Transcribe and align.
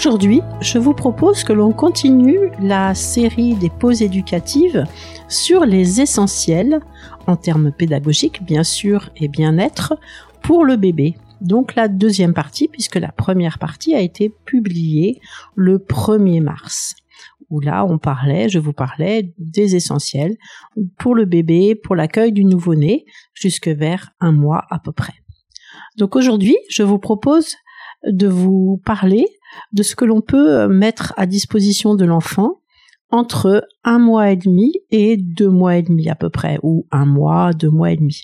Aujourd'hui, 0.00 0.40
je 0.62 0.78
vous 0.78 0.94
propose 0.94 1.44
que 1.44 1.52
l'on 1.52 1.72
continue 1.72 2.50
la 2.58 2.94
série 2.94 3.54
des 3.54 3.68
pauses 3.68 4.00
éducatives 4.00 4.86
sur 5.28 5.66
les 5.66 6.00
essentiels, 6.00 6.80
en 7.26 7.36
termes 7.36 7.70
pédagogiques 7.70 8.42
bien 8.42 8.64
sûr, 8.64 9.10
et 9.16 9.28
bien-être, 9.28 9.92
pour 10.40 10.64
le 10.64 10.76
bébé. 10.76 11.16
Donc 11.42 11.74
la 11.74 11.86
deuxième 11.86 12.32
partie, 12.32 12.66
puisque 12.66 12.96
la 12.96 13.12
première 13.12 13.58
partie 13.58 13.94
a 13.94 14.00
été 14.00 14.30
publiée 14.46 15.20
le 15.54 15.76
1er 15.76 16.40
mars 16.40 16.94
où 17.50 17.60
là 17.60 17.84
on 17.84 17.98
parlait, 17.98 18.48
je 18.48 18.58
vous 18.58 18.72
parlais 18.72 19.34
des 19.36 19.76
essentiels 19.76 20.38
pour 20.96 21.14
le 21.14 21.26
bébé, 21.26 21.74
pour 21.74 21.94
l'accueil 21.94 22.32
du 22.32 22.46
nouveau-né, 22.46 23.04
jusque 23.34 23.68
vers 23.68 24.12
un 24.18 24.32
mois 24.32 24.64
à 24.70 24.78
peu 24.78 24.92
près. 24.92 25.12
Donc 25.98 26.16
aujourd'hui, 26.16 26.56
je 26.70 26.84
vous 26.84 26.98
propose 26.98 27.54
de 28.06 28.28
vous 28.28 28.80
parler 28.86 29.26
de 29.72 29.82
ce 29.82 29.94
que 29.94 30.04
l'on 30.04 30.20
peut 30.20 30.68
mettre 30.68 31.12
à 31.16 31.26
disposition 31.26 31.94
de 31.94 32.04
l'enfant 32.04 32.60
entre 33.10 33.66
un 33.84 33.98
mois 33.98 34.30
et 34.30 34.36
demi 34.36 34.72
et 34.90 35.16
deux 35.16 35.48
mois 35.48 35.76
et 35.76 35.82
demi 35.82 36.08
à 36.08 36.14
peu 36.14 36.30
près, 36.30 36.58
ou 36.62 36.86
un 36.90 37.06
mois, 37.06 37.52
deux 37.52 37.70
mois 37.70 37.90
et 37.90 37.96
demi. 37.96 38.22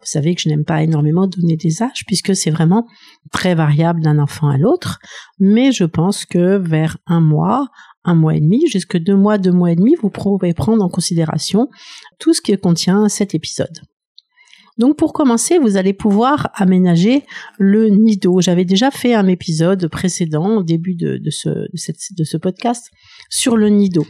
Vous 0.00 0.10
savez 0.10 0.34
que 0.34 0.42
je 0.42 0.50
n'aime 0.50 0.64
pas 0.64 0.82
énormément 0.82 1.26
donner 1.26 1.56
des 1.56 1.82
âges 1.82 2.04
puisque 2.06 2.36
c'est 2.36 2.50
vraiment 2.50 2.86
très 3.32 3.54
variable 3.54 4.02
d'un 4.02 4.18
enfant 4.18 4.48
à 4.48 4.58
l'autre, 4.58 4.98
mais 5.38 5.72
je 5.72 5.84
pense 5.84 6.26
que 6.26 6.58
vers 6.58 6.98
un 7.06 7.20
mois, 7.20 7.68
un 8.04 8.14
mois 8.14 8.34
et 8.34 8.40
demi, 8.40 8.66
jusque 8.66 8.98
deux 8.98 9.16
mois, 9.16 9.38
deux 9.38 9.52
mois 9.52 9.72
et 9.72 9.76
demi, 9.76 9.94
vous 9.94 10.10
pouvez 10.10 10.52
prendre 10.52 10.84
en 10.84 10.90
considération 10.90 11.70
tout 12.18 12.34
ce 12.34 12.42
qui 12.42 12.54
contient 12.58 13.08
cet 13.08 13.34
épisode. 13.34 13.80
Donc 14.76 14.96
pour 14.96 15.12
commencer, 15.12 15.58
vous 15.58 15.76
allez 15.76 15.92
pouvoir 15.92 16.50
aménager 16.54 17.24
le 17.58 17.88
nido. 17.88 18.40
J'avais 18.40 18.64
déjà 18.64 18.90
fait 18.90 19.14
un 19.14 19.26
épisode 19.26 19.88
précédent 19.88 20.56
au 20.56 20.62
début 20.62 20.94
de, 20.94 21.20
ce, 21.30 22.36
podcast 22.36 22.90
sur 23.30 23.56
le 23.56 23.68
nido. 23.68 24.04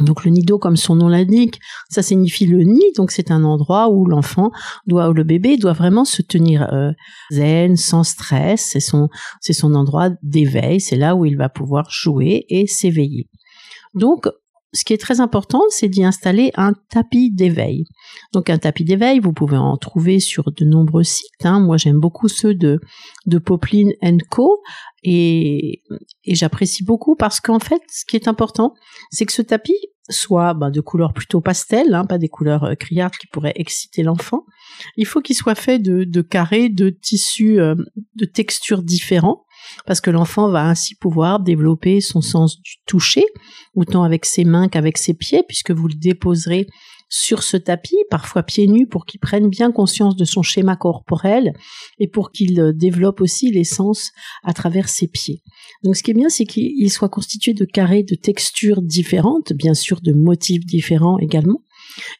Donc 0.00 0.24
le 0.24 0.30
nido, 0.30 0.58
comme 0.58 0.76
son 0.76 0.96
nom 0.96 1.08
l'indique, 1.08 1.60
ça 1.90 2.00
signifie 2.00 2.46
le 2.46 2.62
nid, 2.62 2.92
donc 2.96 3.10
c'est 3.10 3.30
un 3.30 3.44
endroit 3.44 3.90
où 3.90 4.06
l'enfant 4.06 4.50
doit, 4.86 5.10
ou 5.10 5.12
le 5.12 5.22
bébé 5.22 5.58
doit 5.58 5.74
vraiment 5.74 6.06
se 6.06 6.22
tenir 6.22 6.72
euh, 6.72 6.92
zen, 7.30 7.76
sans 7.76 8.02
stress. 8.02 8.70
C'est 8.72 8.80
son, 8.80 9.10
c'est 9.42 9.52
son 9.52 9.74
endroit 9.74 10.08
d'éveil. 10.22 10.80
C'est 10.80 10.96
là 10.96 11.14
où 11.14 11.26
il 11.26 11.36
va 11.36 11.50
pouvoir 11.50 11.90
jouer 11.90 12.46
et 12.48 12.66
s'éveiller. 12.66 13.28
Donc 13.92 14.28
ce 14.72 14.84
qui 14.84 14.94
est 14.94 14.98
très 14.98 15.20
important, 15.20 15.62
c'est 15.68 15.88
d'y 15.88 16.02
installer 16.02 16.50
un 16.54 16.72
tapis 16.88 17.30
d'éveil. 17.30 17.84
Donc 18.32 18.48
un 18.48 18.58
tapis 18.58 18.84
d'éveil, 18.84 19.18
vous 19.18 19.32
pouvez 19.32 19.58
en 19.58 19.76
trouver 19.76 20.18
sur 20.18 20.50
de 20.50 20.64
nombreux 20.64 21.02
sites. 21.02 21.44
Hein. 21.44 21.60
Moi, 21.60 21.76
j'aime 21.76 22.00
beaucoup 22.00 22.28
ceux 22.28 22.54
de, 22.54 22.80
de 23.26 23.38
Poplin 23.38 23.90
Co. 24.30 24.62
Et, 25.02 25.82
j'apprécie 26.26 26.84
beaucoup 26.84 27.16
parce 27.16 27.40
qu'en 27.40 27.58
fait, 27.58 27.82
ce 27.90 28.04
qui 28.06 28.16
est 28.16 28.28
important, 28.28 28.74
c'est 29.10 29.26
que 29.26 29.32
ce 29.32 29.42
tapis 29.42 29.76
soit 30.08 30.54
bah, 30.54 30.70
de 30.70 30.80
couleur 30.80 31.12
plutôt 31.12 31.40
pastel, 31.40 31.94
hein, 31.94 32.04
pas 32.04 32.18
des 32.18 32.28
couleurs 32.28 32.64
euh, 32.64 32.74
criardes 32.74 33.14
qui 33.14 33.26
pourraient 33.28 33.52
exciter 33.54 34.02
l'enfant. 34.02 34.44
Il 34.96 35.06
faut 35.06 35.20
qu'il 35.20 35.36
soit 35.36 35.54
fait 35.54 35.78
de, 35.78 36.04
de 36.04 36.22
carrés, 36.22 36.68
de 36.68 36.90
tissus, 36.90 37.60
euh, 37.60 37.74
de 38.16 38.24
textures 38.24 38.82
différents 38.82 39.44
parce 39.86 40.00
que 40.00 40.10
l'enfant 40.10 40.48
va 40.48 40.66
ainsi 40.66 40.94
pouvoir 40.94 41.40
développer 41.40 42.00
son 42.00 42.20
sens 42.20 42.60
du 42.60 42.76
toucher, 42.86 43.24
autant 43.74 44.04
avec 44.04 44.24
ses 44.24 44.44
mains 44.44 44.68
qu'avec 44.68 44.98
ses 44.98 45.14
pieds, 45.14 45.42
puisque 45.46 45.70
vous 45.70 45.88
le 45.88 45.94
déposerez 45.94 46.66
sur 47.14 47.42
ce 47.42 47.58
tapis, 47.58 47.98
parfois 48.10 48.42
pieds 48.42 48.66
nus, 48.66 48.86
pour 48.86 49.04
qu'il 49.04 49.20
prenne 49.20 49.50
bien 49.50 49.70
conscience 49.70 50.16
de 50.16 50.24
son 50.24 50.42
schéma 50.42 50.76
corporel 50.76 51.52
et 51.98 52.08
pour 52.08 52.32
qu'il 52.32 52.58
euh, 52.58 52.72
développe 52.72 53.20
aussi 53.20 53.50
les 53.50 53.64
sens 53.64 54.12
à 54.42 54.54
travers 54.54 54.88
ses 54.88 55.08
pieds. 55.08 55.42
Donc 55.84 55.94
ce 55.94 56.02
qui 56.02 56.12
est 56.12 56.14
bien, 56.14 56.30
c'est 56.30 56.46
qu'il 56.46 56.90
soit 56.90 57.10
constitué 57.10 57.52
de 57.52 57.66
carrés 57.66 58.02
de 58.02 58.14
textures 58.14 58.80
différentes, 58.80 59.52
bien 59.52 59.74
sûr 59.74 60.00
de 60.00 60.12
motifs 60.14 60.64
différents 60.64 61.18
également, 61.18 61.60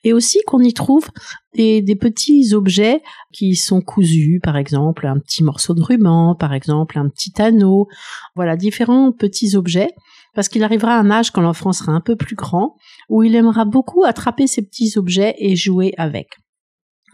et 0.05 0.13
aussi 0.13 0.41
qu'on 0.47 0.61
y 0.61 0.73
trouve 0.73 1.09
des, 1.55 1.83
petits 2.01 2.55
objets 2.55 3.03
qui 3.33 3.55
sont 3.55 3.81
cousus, 3.81 4.41
par 4.43 4.57
exemple 4.57 5.07
un 5.07 5.19
petit 5.19 5.45
morceau 5.45 5.75
de 5.75 5.83
ruban, 5.83 6.35
par 6.35 6.55
exemple 6.55 6.99
un 6.99 7.09
petit 7.09 7.41
anneau, 7.41 7.89
voilà, 8.35 8.57
différents 8.57 9.13
petits 9.13 9.57
objets, 9.57 9.91
parce 10.35 10.49
qu'il 10.49 10.65
arrivera 10.65 10.97
un 10.97 11.11
âge 11.11 11.31
quand 11.31 11.43
l'enfant 11.43 11.73
sera 11.73 11.93
un 11.93 12.01
peu 12.01 12.17
plus 12.17 12.37
grand, 12.37 12.77
où 13.09 13.23
il 13.23 13.35
aimera 13.35 13.65
beaucoup 13.65 14.05
attraper 14.05 14.47
ces 14.47 14.63
petits 14.63 14.97
objets 14.97 15.35
et 15.39 15.57
jouer 15.57 15.93
avec. 15.99 16.29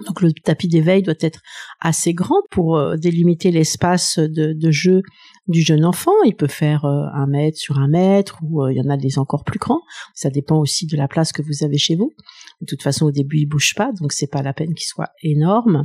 Donc 0.06 0.20
le 0.20 0.32
tapis 0.32 0.68
d'éveil 0.68 1.02
doit 1.02 1.14
être 1.20 1.40
assez 1.80 2.14
grand 2.14 2.42
pour 2.50 2.78
euh, 2.78 2.96
délimiter 2.96 3.50
l'espace 3.50 4.18
de, 4.18 4.70
jeu 4.70 5.02
du 5.48 5.62
jeune 5.62 5.84
enfant. 5.84 6.12
Il 6.24 6.36
peut 6.36 6.46
faire 6.46 6.84
euh, 6.84 7.06
un 7.12 7.26
mètre 7.26 7.58
sur 7.58 7.78
un 7.78 7.88
mètre 7.88 8.38
ou 8.42 8.62
euh, 8.62 8.72
il 8.72 8.76
y 8.76 8.80
en 8.80 8.90
a 8.90 8.96
des 8.96 9.18
encore 9.18 9.44
plus 9.44 9.58
grands. 9.58 9.80
Ça 10.14 10.30
dépend 10.30 10.58
aussi 10.58 10.86
de 10.86 10.96
la 10.96 11.08
place 11.08 11.32
que 11.32 11.42
vous 11.42 11.64
avez 11.64 11.78
chez 11.78 11.96
vous. 11.96 12.12
De 12.60 12.66
toute 12.66 12.82
façon, 12.82 13.06
au 13.06 13.10
début, 13.10 13.38
il 13.38 13.46
bouge 13.46 13.74
pas, 13.74 13.92
donc 13.92 14.12
c'est 14.12 14.30
pas 14.30 14.42
la 14.42 14.52
peine 14.52 14.74
qu'il 14.74 14.86
soit 14.86 15.10
énorme. 15.22 15.84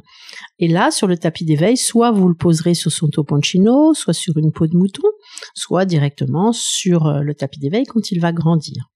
Et 0.60 0.68
là, 0.68 0.92
sur 0.92 1.08
le 1.08 1.18
tapis 1.18 1.46
d'éveil, 1.46 1.78
soit 1.78 2.12
vous 2.12 2.28
le 2.28 2.36
poserez 2.36 2.74
sur 2.74 2.92
son 2.92 3.08
toponcino, 3.08 3.94
soit 3.94 4.14
sur 4.14 4.38
une 4.38 4.52
peau 4.52 4.68
de 4.68 4.76
mouton, 4.76 5.08
soit 5.54 5.86
directement 5.86 6.52
sur 6.52 7.22
le 7.22 7.36
tapis 7.36 7.60
d'éveil 7.60 7.86
quand 7.86 8.12
il 8.12 8.20
va 8.20 8.32
grandir. 8.32 8.90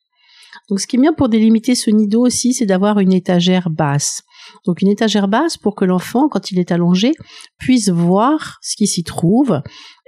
Donc 0.70 0.82
ce 0.82 0.88
qui 0.88 0.98
est 0.98 1.00
bien 1.00 1.14
pour 1.14 1.30
délimiter 1.30 1.76
ce 1.76 1.90
nido 1.90 2.26
aussi, 2.26 2.54
c'est 2.54 2.66
d'avoir 2.66 3.00
une 3.00 3.14
étagère 3.14 3.70
basse. 3.70 4.24
Donc 4.66 4.82
une 4.82 4.90
étagère 4.90 5.28
basse 5.28 5.58
pour 5.58 5.76
que 5.76 5.86
l'enfant, 5.86 6.28
quand 6.28 6.52
il 6.52 6.60
est 6.60 6.72
allongé, 6.72 7.14
puisse 7.58 7.90
voir 7.90 8.60
ce 8.62 8.76
qui 8.76 8.88
s'y 8.88 9.04
trouve. 9.04 9.62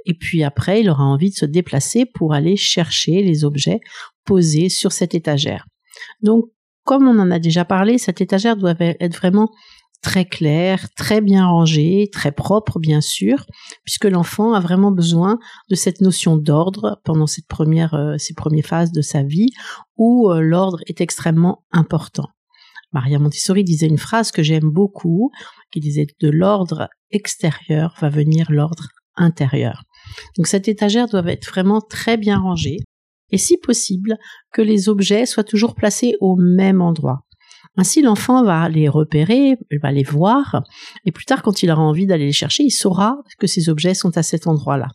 Et 0.06 0.13
puis 0.13 0.44
après, 0.44 0.81
il 0.81 0.90
aura 0.90 1.04
envie 1.04 1.30
de 1.30 1.36
se 1.36 1.46
déplacer 1.46 2.06
pour 2.06 2.34
aller 2.34 2.56
chercher 2.56 3.22
les 3.24 3.44
objets 3.44 3.80
posés 4.25 4.69
sur 4.69 4.92
cette 4.92 5.16
étagère. 5.16 5.66
Donc, 6.22 6.46
comme 6.84 7.07
on 7.07 7.19
en 7.19 7.31
a 7.31 7.40
déjà 7.40 7.66
parlé, 7.66 7.98
cette 7.98 8.22
étagère 8.22 8.56
doit 8.56 8.75
être 8.80 9.16
vraiment 9.18 9.50
très 10.01 10.25
claire, 10.25 10.88
très 10.96 11.22
bien 11.22 11.46
rangée, 11.48 12.10
très 12.12 12.31
propre 12.31 12.80
bien 12.80 13.01
sûr, 13.01 13.46
puisque 13.84 14.06
l'enfant 14.06 14.54
a 14.54 14.60
vraiment 14.60 14.92
besoin 14.92 15.38
de 15.69 15.75
cette 15.75 16.01
notion 16.01 16.38
d'ordre 16.38 17.01
pendant 17.04 17.28
cette 17.28 17.48
première, 17.48 17.94
euh, 17.94 18.18
ces 18.18 18.34
premières 18.34 18.66
phases 18.66 18.92
de 18.92 19.01
sa 19.01 19.24
vie 19.24 19.50
où 19.98 20.31
euh, 20.31 20.42
l'ordre 20.42 20.80
est 20.88 21.01
extrêmement 21.01 21.66
important. 21.72 22.28
Maria 22.92 23.19
Montessori 23.19 23.63
disait 23.63 23.88
une 23.88 23.98
phrase 23.98 24.31
que 24.31 24.42
j'aime 24.42 24.72
beaucoup, 24.72 25.31
qui 25.72 25.80
disait 25.80 26.07
de 26.19 26.30
l'ordre 26.30 26.90
extérieur 27.12 27.94
va 28.00 28.10
venir 28.10 28.48
l'ordre 28.50 28.88
intérieur. 29.16 29.84
Donc 30.38 30.47
cette 30.47 30.67
étagère 30.67 31.07
doit 31.07 31.25
être 31.31 31.50
vraiment 31.50 31.81
très 31.81 32.17
bien 32.17 32.39
rangée 32.39 32.77
et 33.31 33.38
si 33.38 33.57
possible 33.57 34.17
que 34.53 34.61
les 34.61 34.89
objets 34.89 35.25
soient 35.25 35.44
toujours 35.44 35.75
placés 35.75 36.15
au 36.19 36.35
même 36.35 36.81
endroit. 36.81 37.25
Ainsi, 37.77 38.01
l'enfant 38.01 38.44
va 38.44 38.67
les 38.67 38.89
repérer, 38.89 39.56
va 39.81 39.91
les 39.91 40.03
voir, 40.03 40.63
et 41.06 41.11
plus 41.11 41.25
tard, 41.25 41.44
quand 41.44 41.61
il 41.63 41.71
aura 41.71 41.81
envie 41.81 42.07
d'aller 42.07 42.25
les 42.25 42.33
chercher, 42.33 42.63
il 42.63 42.71
saura 42.71 43.17
que 43.38 43.47
ces 43.47 43.69
objets 43.69 43.94
sont 43.94 44.17
à 44.17 44.23
cet 44.23 44.47
endroit-là. 44.47 44.88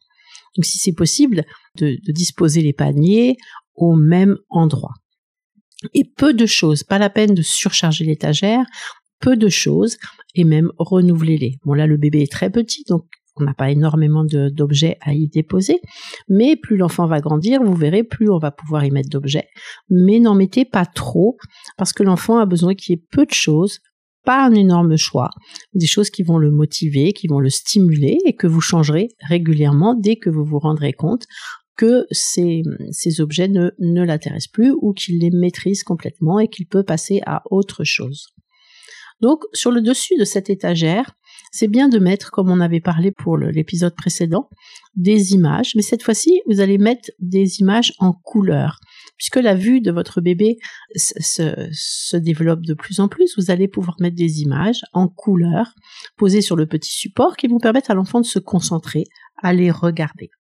Donc, 0.56 0.64
si 0.64 0.78
c'est 0.78 0.93
possible, 0.93 1.44
de, 1.76 1.96
de 2.05 2.12
disposer 2.12 2.60
les 2.60 2.72
paniers 2.72 3.37
au 3.75 3.94
même 3.94 4.37
endroit. 4.50 4.94
Et 5.94 6.05
peu 6.05 6.34
de 6.34 6.46
choses, 6.46 6.82
pas 6.82 6.99
la 6.99 7.10
peine 7.10 7.34
de 7.34 7.43
surcharger 7.43 8.05
l'étagère, 8.05 8.64
peu 9.20 9.37
de 9.37 9.49
choses, 9.49 9.96
et 10.34 10.44
même 10.44 10.70
renouveler-les. 10.78 11.58
Bon 11.64 11.75
là, 11.75 11.87
le 11.87 11.96
bébé 11.96 12.22
est 12.22 12.32
très 12.32 12.50
petit, 12.50 12.84
donc 12.88 13.06
on 13.36 13.44
n'a 13.44 13.54
pas 13.54 13.70
énormément 13.70 14.25
d'objets 14.25 14.96
à 15.00 15.12
y 15.14 15.28
déposer, 15.28 15.81
mais 16.28 16.56
plus 16.56 16.76
l'enfant 16.76 17.06
va 17.06 17.20
grandir, 17.20 17.62
vous 17.62 17.75
verrez, 17.75 18.04
plus 18.04 18.31
on 18.31 18.38
va 18.38 18.50
pouvoir 18.50 18.84
y 18.84 18.90
mettre 18.90 19.08
d'objets. 19.08 19.48
Mais 19.88 20.20
n'en 20.20 20.34
mettez 20.34 20.64
pas 20.64 20.86
trop, 20.86 21.36
parce 21.76 21.92
que 21.92 22.02
l'enfant 22.02 22.38
a 22.38 22.46
besoin 22.46 22.75
qu'il 22.75 22.94
y 22.94 22.98
ait 22.98 23.04
peu 23.10 23.26
de 23.26 23.32
choses, 23.32 23.81
pas 24.25 24.44
un 24.44 24.54
énorme 24.54 24.96
choix, 24.96 25.31
des 25.75 25.86
choses 25.86 26.10
qui 26.10 26.22
vont 26.22 26.38
le 26.38 26.50
motiver, 26.50 27.12
qui 27.12 27.26
vont 27.26 27.40
le 27.40 27.50
stimuler 27.50 28.19
et 28.25 28.34
que 28.34 28.46
vous 28.46 28.60
changerez 28.60 29.08
régulièrement 29.28 29.94
dès 29.94 30.16
que 30.16 30.31
vous 30.31 30.44
vous 30.44 30.58
rendrez 30.58 30.92
compte 30.92 31.26
que 31.76 32.06
ces, 32.10 32.62
objets 33.19 33.48
ne 33.48 34.04
l'intéressent 34.04 34.52
plus 34.52 34.72
ou 34.81 34.92
qu'il 34.92 35.19
les 35.19 35.31
maîtrise 35.31 35.82
complètement 35.82 36.38
et 36.38 36.48
qu'il 36.48 36.66
peut 36.66 36.84
passer 36.84 37.20
à 37.26 37.42
autre 37.50 37.84
chose. 37.84 38.28
Donc 39.20 39.44
sur 39.52 39.70
le 39.70 39.81
dessus 39.81 40.16
de 40.19 40.25
cette 40.25 40.50
étagère, 40.50 41.14
c'est 41.52 41.69
bien 41.69 41.88
de 41.88 41.98
mettre, 41.98 42.31
comme 42.31 42.50
on 42.50 42.60
avait 42.60 42.81
parlé 42.81 43.12
pour 43.12 43.36
l'épisode 43.36 43.94
précédent, 43.94 44.48
des 44.96 45.32
images, 45.34 45.72
mais 45.76 45.82
cette 45.82 46.02
fois-ci, 46.02 46.40
vous 46.46 46.60
allez 46.60 46.78
mettre 46.78 47.10
des 47.19 47.60
images 47.60 47.92
en 47.98 48.12
couleur. 48.12 48.81
Puisque 49.16 49.36
la 49.36 49.54
vue 49.54 49.81
de 49.81 49.92
votre 49.92 50.20
bébé 50.20 50.58
se, 50.96 52.16
développe 52.16 52.62
de 52.62 52.75
plus 52.75 53.00
en 53.00 53.08
plus, 53.08 53.34
vous 53.38 53.50
allez 53.50 53.69
pouvoir 53.69 53.96
mettre 54.00 54.16
des 54.16 54.42
images 54.42 54.82
en 54.92 55.08
couleur 55.08 55.75
posées 56.16 56.42
sur 56.42 56.56
le 56.56 56.66
petit 56.66 56.92
support 56.92 57.36
qui 57.36 57.46
vont 57.46 57.58
permettre 57.58 57.90
à 57.90 57.94
l'enfant 57.94 58.20
de 58.20 58.26
se 58.26 58.38
concentrer, 58.38 59.04
à 59.42 59.52
les 59.52 59.70
regarder. 59.70 60.31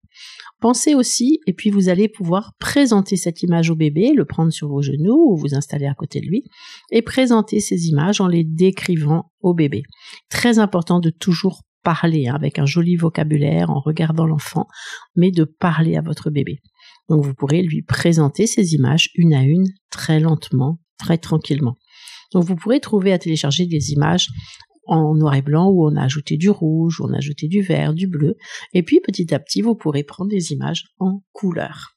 Pensez 0.64 0.94
aussi, 0.94 1.40
et 1.46 1.52
puis 1.52 1.68
vous 1.68 1.90
allez 1.90 2.08
pouvoir 2.08 2.54
présenter 2.58 3.18
cette 3.18 3.42
image 3.42 3.68
au 3.68 3.76
bébé, 3.76 4.14
le 4.16 4.24
prendre 4.24 4.50
sur 4.50 4.68
vos 4.68 4.80
genoux 4.80 5.32
ou 5.32 5.36
vous 5.36 5.54
installer 5.54 5.84
à 5.84 5.92
côté 5.92 6.22
de 6.22 6.26
lui, 6.26 6.42
et 6.90 7.02
présenter 7.02 7.60
ces 7.60 7.88
images 7.88 8.22
en 8.22 8.28
les 8.28 8.44
décrivant 8.44 9.30
au 9.42 9.52
bébé. 9.52 9.82
Très 10.30 10.58
important 10.58 11.00
de 11.00 11.10
toujours 11.10 11.60
parler 11.82 12.28
hein, 12.28 12.34
avec 12.34 12.58
un 12.58 12.64
joli 12.64 12.96
vocabulaire 12.96 13.68
en 13.68 13.78
regardant 13.78 14.24
l'enfant, 14.24 14.66
mais 15.16 15.30
de 15.30 15.44
parler 15.44 15.96
à 15.96 16.00
votre 16.00 16.30
bébé. 16.30 16.60
Donc 17.10 17.22
vous 17.22 17.34
pourrez 17.34 17.60
lui 17.60 17.82
présenter 17.82 18.46
ces 18.46 18.72
images 18.72 19.10
une 19.16 19.34
à 19.34 19.42
une, 19.42 19.66
très 19.90 20.18
lentement, 20.18 20.78
très 20.96 21.18
tranquillement. 21.18 21.76
Donc 22.32 22.44
vous 22.44 22.56
pourrez 22.56 22.80
trouver 22.80 23.12
à 23.12 23.18
télécharger 23.18 23.66
des 23.66 23.92
images 23.92 24.28
en 24.86 25.14
noir 25.14 25.34
et 25.34 25.42
blanc 25.42 25.68
où 25.70 25.86
on 25.86 25.96
a 25.96 26.02
ajouté 26.02 26.36
du 26.36 26.50
rouge, 26.50 27.00
où 27.00 27.06
on 27.06 27.12
a 27.12 27.18
ajouté 27.18 27.48
du 27.48 27.62
vert, 27.62 27.94
du 27.94 28.06
bleu, 28.06 28.36
et 28.72 28.82
puis 28.82 29.00
petit 29.00 29.34
à 29.34 29.38
petit 29.38 29.62
vous 29.62 29.74
pourrez 29.74 30.04
prendre 30.04 30.30
des 30.30 30.52
images 30.52 30.84
en 30.98 31.22
couleur. 31.32 31.94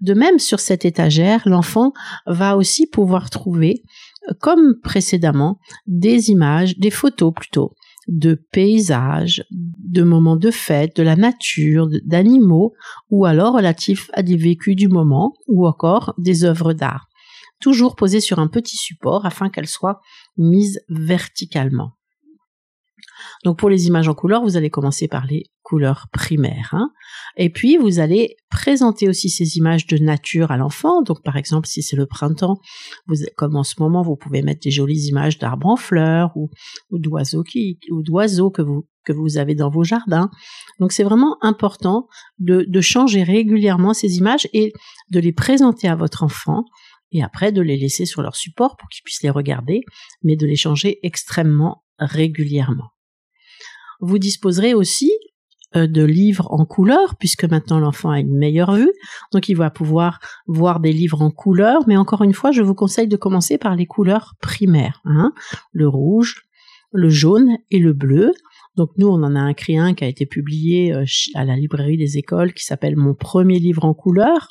De 0.00 0.12
même, 0.12 0.38
sur 0.38 0.60
cette 0.60 0.84
étagère, 0.84 1.42
l'enfant 1.46 1.92
va 2.26 2.56
aussi 2.56 2.86
pouvoir 2.86 3.30
trouver, 3.30 3.82
comme 4.40 4.74
précédemment, 4.82 5.58
des 5.86 6.30
images, 6.30 6.76
des 6.78 6.90
photos 6.90 7.32
plutôt, 7.34 7.72
de 8.08 8.34
paysages, 8.34 9.44
de 9.50 10.02
moments 10.02 10.36
de 10.36 10.50
fête, 10.50 10.96
de 10.96 11.02
la 11.02 11.16
nature, 11.16 11.88
d'animaux, 12.04 12.74
ou 13.10 13.24
alors 13.24 13.54
relatifs 13.54 14.10
à 14.12 14.22
des 14.22 14.36
vécus 14.36 14.76
du 14.76 14.88
moment, 14.88 15.34
ou 15.48 15.66
encore 15.66 16.14
des 16.18 16.44
œuvres 16.44 16.72
d'art. 16.72 17.08
Toujours 17.60 17.96
posées 17.96 18.20
sur 18.20 18.38
un 18.38 18.48
petit 18.48 18.76
support 18.76 19.24
afin 19.24 19.48
qu'elles 19.48 19.66
soient 19.66 20.00
mises 20.36 20.80
verticalement. 20.90 21.95
Donc 23.44 23.58
pour 23.58 23.70
les 23.70 23.86
images 23.86 24.08
en 24.08 24.14
couleur, 24.14 24.42
vous 24.42 24.56
allez 24.56 24.70
commencer 24.70 25.08
par 25.08 25.26
les 25.26 25.44
couleurs 25.62 26.06
primaires. 26.12 26.70
Hein. 26.72 26.90
Et 27.36 27.50
puis 27.50 27.76
vous 27.76 27.98
allez 27.98 28.36
présenter 28.50 29.08
aussi 29.08 29.28
ces 29.28 29.56
images 29.56 29.86
de 29.86 29.98
nature 29.98 30.50
à 30.50 30.56
l'enfant. 30.56 31.02
Donc 31.02 31.22
par 31.22 31.36
exemple, 31.36 31.66
si 31.66 31.82
c'est 31.82 31.96
le 31.96 32.06
printemps, 32.06 32.60
comme 33.36 33.56
en 33.56 33.64
ce 33.64 33.74
moment, 33.78 34.02
vous 34.02 34.16
pouvez 34.16 34.42
mettre 34.42 34.60
des 34.62 34.70
jolies 34.70 35.08
images 35.08 35.38
d'arbres 35.38 35.68
en 35.68 35.76
fleurs 35.76 36.36
ou, 36.36 36.50
d'oiseaux 36.90 37.42
qui 37.42 37.78
ou 37.90 38.02
d'oiseaux 38.02 38.50
que 38.50 38.62
vous 38.62 38.86
que 39.04 39.12
vous 39.12 39.38
avez 39.38 39.54
dans 39.54 39.70
vos 39.70 39.84
jardins. 39.84 40.30
Donc 40.80 40.90
c'est 40.90 41.04
vraiment 41.04 41.36
important 41.40 42.08
de, 42.40 42.64
de 42.66 42.80
changer 42.80 43.22
régulièrement 43.22 43.94
ces 43.94 44.16
images 44.16 44.48
et 44.52 44.72
de 45.10 45.20
les 45.20 45.32
présenter 45.32 45.86
à 45.86 45.94
votre 45.94 46.24
enfant 46.24 46.64
et 47.12 47.22
après 47.22 47.52
de 47.52 47.62
les 47.62 47.76
laisser 47.76 48.04
sur 48.04 48.22
leur 48.22 48.36
support 48.36 48.76
pour 48.76 48.88
qu'ils 48.88 49.04
puissent 49.04 49.22
les 49.22 49.30
regarder, 49.30 49.82
mais 50.22 50.36
de 50.36 50.46
les 50.46 50.56
changer 50.56 50.98
extrêmement 51.02 51.84
régulièrement. 51.98 52.90
Vous 54.00 54.18
disposerez 54.18 54.74
aussi 54.74 55.12
euh, 55.74 55.86
de 55.86 56.04
livres 56.04 56.46
en 56.50 56.64
couleur, 56.64 57.16
puisque 57.18 57.44
maintenant 57.44 57.80
l'enfant 57.80 58.10
a 58.10 58.20
une 58.20 58.36
meilleure 58.36 58.72
vue, 58.72 58.92
donc 59.32 59.48
il 59.48 59.56
va 59.56 59.68
pouvoir 59.68 60.20
voir 60.46 60.80
des 60.80 60.92
livres 60.92 61.22
en 61.22 61.30
couleur, 61.30 61.82
mais 61.88 61.96
encore 61.96 62.22
une 62.22 62.34
fois, 62.34 62.52
je 62.52 62.62
vous 62.62 62.74
conseille 62.74 63.08
de 63.08 63.16
commencer 63.16 63.58
par 63.58 63.74
les 63.74 63.86
couleurs 63.86 64.34
primaires, 64.40 65.00
hein, 65.04 65.32
le 65.72 65.88
rouge, 65.88 66.46
le 66.92 67.10
jaune 67.10 67.58
et 67.70 67.78
le 67.78 67.92
bleu. 67.92 68.32
Donc 68.76 68.90
nous, 68.96 69.08
on 69.08 69.22
en 69.22 69.34
a 69.34 69.50
écrit 69.50 69.76
un 69.76 69.94
qui 69.94 70.04
a 70.04 70.06
été 70.06 70.24
publié 70.24 70.94
euh, 70.94 71.04
à 71.34 71.44
la 71.44 71.56
librairie 71.56 71.96
des 71.96 72.16
écoles 72.16 72.52
qui 72.52 72.64
s'appelle 72.64 72.94
Mon 72.94 73.14
premier 73.14 73.58
livre 73.58 73.84
en 73.84 73.94
couleur, 73.94 74.48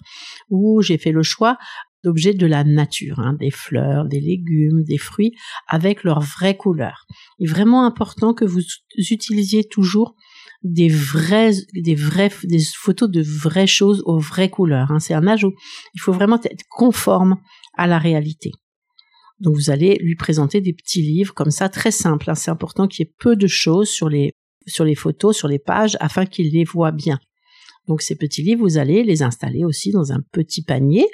où 0.49 0.81
j'ai 0.81 0.97
fait 0.97 1.11
le 1.11 1.23
choix 1.23 1.57
d'objets 2.05 2.33
de 2.33 2.45
la 2.45 2.63
nature, 2.63 3.19
hein, 3.19 3.33
des 3.33 3.51
fleurs, 3.51 4.05
des 4.05 4.21
légumes, 4.21 4.83
des 4.83 4.99
fruits, 4.99 5.33
avec 5.67 6.03
leurs 6.03 6.21
vraies 6.21 6.55
couleurs. 6.55 7.05
Il 7.39 7.47
est 7.47 7.51
vraiment 7.51 7.85
important 7.85 8.33
que 8.33 8.45
vous 8.45 8.61
utilisiez 8.97 9.63
toujours 9.63 10.15
des 10.63 10.87
vraies, 10.87 11.51
des 11.73 11.95
vraies, 11.95 12.29
photos 12.75 13.09
de 13.09 13.21
vraies 13.21 13.67
choses 13.67 14.03
aux 14.05 14.19
vraies 14.19 14.49
couleurs. 14.49 14.91
Hein. 14.91 14.99
C'est 14.99 15.15
un 15.15 15.25
où 15.43 15.51
il 15.93 15.99
faut 15.99 16.13
vraiment 16.13 16.39
être 16.43 16.63
conforme 16.69 17.37
à 17.75 17.87
la 17.87 17.97
réalité. 17.97 18.51
Donc 19.39 19.55
vous 19.55 19.69
allez 19.69 19.97
lui 19.99 20.15
présenter 20.15 20.61
des 20.61 20.73
petits 20.73 21.01
livres 21.01 21.33
comme 21.33 21.51
ça, 21.51 21.69
très 21.69 21.91
simples. 21.91 22.29
Hein. 22.29 22.35
C'est 22.35 22.51
important 22.51 22.87
qu'il 22.87 23.05
y 23.05 23.09
ait 23.09 23.13
peu 23.19 23.35
de 23.35 23.47
choses 23.47 23.89
sur 23.89 24.09
les 24.09 24.31
sur 24.67 24.85
les 24.85 24.95
photos, 24.95 25.37
sur 25.37 25.47
les 25.47 25.59
pages, 25.59 25.95
afin 25.99 26.25
qu'il 26.25 26.51
les 26.51 26.63
voit 26.63 26.91
bien. 26.91 27.19
Donc 27.87 28.01
ces 28.01 28.15
petits 28.15 28.41
livres, 28.41 28.61
vous 28.61 28.77
allez 28.77 29.03
les 29.03 29.21
installer 29.23 29.63
aussi 29.63 29.91
dans 29.91 30.11
un 30.11 30.21
petit 30.31 30.63
panier, 30.63 31.07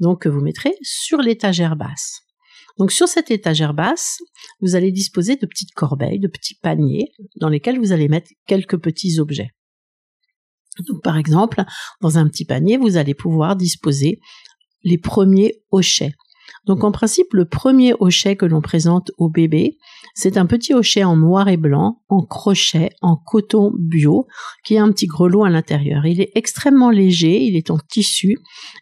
donc 0.00 0.22
que 0.22 0.28
vous 0.28 0.40
mettrez 0.40 0.74
sur 0.82 1.18
l'étagère 1.18 1.76
basse. 1.76 2.22
Donc 2.78 2.92
sur 2.92 3.08
cette 3.08 3.30
étagère 3.30 3.74
basse, 3.74 4.18
vous 4.60 4.74
allez 4.74 4.92
disposer 4.92 5.36
de 5.36 5.46
petites 5.46 5.72
corbeilles, 5.72 6.18
de 6.18 6.28
petits 6.28 6.56
paniers 6.56 7.12
dans 7.36 7.48
lesquels 7.48 7.78
vous 7.78 7.92
allez 7.92 8.08
mettre 8.08 8.30
quelques 8.46 8.78
petits 8.78 9.18
objets. 9.18 9.50
Donc 10.86 11.02
par 11.02 11.16
exemple, 11.16 11.64
dans 12.02 12.18
un 12.18 12.28
petit 12.28 12.44
panier, 12.44 12.76
vous 12.76 12.96
allez 12.96 13.14
pouvoir 13.14 13.56
disposer 13.56 14.20
les 14.82 14.98
premiers 14.98 15.62
hochets. 15.70 16.12
Donc 16.66 16.84
en 16.84 16.92
principe, 16.92 17.32
le 17.32 17.44
premier 17.44 17.94
hochet 17.98 18.36
que 18.36 18.46
l'on 18.46 18.60
présente 18.60 19.10
au 19.18 19.28
bébé, 19.28 19.78
c'est 20.14 20.36
un 20.36 20.46
petit 20.46 20.74
hochet 20.74 21.04
en 21.04 21.16
noir 21.16 21.48
et 21.48 21.56
blanc, 21.56 22.02
en 22.08 22.22
crochet, 22.22 22.90
en 23.02 23.16
coton 23.16 23.72
bio, 23.78 24.26
qui 24.64 24.78
a 24.78 24.82
un 24.82 24.90
petit 24.90 25.06
grelot 25.06 25.44
à 25.44 25.50
l'intérieur. 25.50 26.06
Il 26.06 26.20
est 26.20 26.32
extrêmement 26.34 26.90
léger, 26.90 27.42
il 27.42 27.56
est 27.56 27.70
en 27.70 27.78
tissu, 27.78 28.36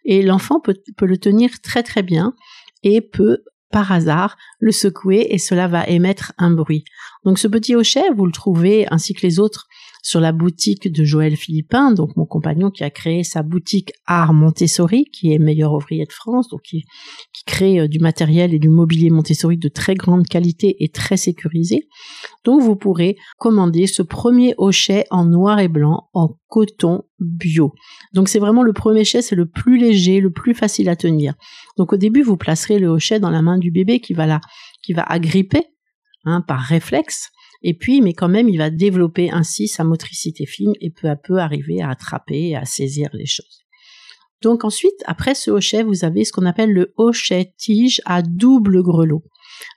et 0.04 0.22
l'enfant 0.22 0.60
peut, 0.60 0.76
le 1.02 1.18
tenir 1.18 1.50
très 1.62 1.82
très 1.82 2.02
bien 2.02 2.34
et 2.82 3.00
peut 3.00 3.38
par 3.70 3.90
hasard 3.90 4.36
le 4.60 4.70
secouer 4.70 5.26
et 5.30 5.38
cela 5.38 5.66
va 5.66 5.86
émettre 5.88 6.32
un 6.38 6.52
bruit. 6.52 6.84
Donc 7.24 7.38
ce 7.40 7.48
petit 7.48 7.74
hochet, 7.74 8.04
vous 8.16 8.26
le 8.26 8.32
trouvez 8.32 8.86
ainsi 8.92 9.14
que 9.14 9.26
les 9.26 9.40
autres 9.40 9.66
sur 10.04 10.20
la 10.20 10.32
boutique 10.32 10.92
de 10.92 11.02
Joël 11.02 11.34
Philippin, 11.34 11.90
donc 11.90 12.14
mon 12.16 12.26
compagnon 12.26 12.70
qui 12.70 12.84
a 12.84 12.90
créé 12.90 13.24
sa 13.24 13.42
boutique 13.42 13.94
Art 14.04 14.34
Montessori, 14.34 15.06
qui 15.06 15.32
est 15.32 15.38
meilleur 15.38 15.72
ouvrier 15.72 16.04
de 16.04 16.12
France, 16.12 16.50
donc 16.50 16.60
qui, 16.60 16.84
crée 17.46 17.80
euh, 17.80 17.88
du 17.88 17.98
matériel 17.98 18.52
et 18.52 18.58
du 18.58 18.68
mobilier 18.68 19.08
Montessori 19.08 19.56
de 19.56 19.68
très 19.68 19.94
grande 19.94 20.26
qualité 20.26 20.76
et 20.84 20.90
très 20.90 21.16
sécurisé. 21.16 21.88
Donc 22.44 22.60
vous 22.60 22.76
pourrez 22.76 23.16
commander 23.38 23.86
ce 23.86 24.02
premier 24.02 24.54
hochet 24.58 25.06
en 25.10 25.24
noir 25.24 25.58
et 25.58 25.68
blanc 25.68 26.10
en 26.12 26.36
coton 26.48 27.04
bio. 27.18 27.72
Donc 28.12 28.28
c'est 28.28 28.38
vraiment 28.38 28.62
le 28.62 28.74
premier 28.74 29.00
hochet, 29.00 29.22
c'est 29.22 29.36
le 29.36 29.46
plus 29.46 29.78
léger, 29.78 30.20
le 30.20 30.30
plus 30.30 30.52
facile 30.52 30.90
à 30.90 30.96
tenir. 30.96 31.32
Donc 31.78 31.94
au 31.94 31.96
début, 31.96 32.22
vous 32.22 32.36
placerez 32.36 32.78
le 32.78 32.88
hochet 32.88 33.20
dans 33.20 33.30
la 33.30 33.40
main 33.40 33.56
du 33.56 33.70
bébé 33.70 34.00
qui 34.00 34.12
va 34.12 34.26
la, 34.26 34.42
qui 34.82 34.92
va 34.92 35.02
agripper 35.02 35.66
hein, 36.26 36.42
par 36.42 36.60
réflexe 36.60 37.30
et 37.66 37.72
puis, 37.72 38.02
mais 38.02 38.12
quand 38.12 38.28
même, 38.28 38.50
il 38.50 38.58
va 38.58 38.68
développer 38.68 39.30
ainsi 39.30 39.68
sa 39.68 39.84
motricité 39.84 40.44
fine 40.44 40.74
et 40.82 40.90
peu 40.90 41.08
à 41.08 41.16
peu 41.16 41.38
arriver 41.38 41.80
à 41.80 41.88
attraper 41.88 42.50
et 42.50 42.56
à 42.56 42.66
saisir 42.66 43.08
les 43.14 43.24
choses. 43.24 43.64
Donc 44.42 44.64
ensuite, 44.64 45.02
après 45.06 45.34
ce 45.34 45.50
hochet, 45.50 45.82
vous 45.82 46.04
avez 46.04 46.26
ce 46.26 46.32
qu'on 46.32 46.44
appelle 46.44 46.72
le 46.72 46.92
hochet 46.98 47.54
tige 47.56 48.02
à 48.04 48.20
double 48.20 48.82
grelot. 48.82 49.24